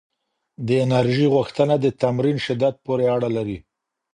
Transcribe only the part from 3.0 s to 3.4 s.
اړه